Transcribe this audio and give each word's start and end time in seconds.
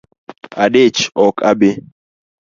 Adich 0.63 0.99
ok 1.25 1.35
abi 1.49 1.69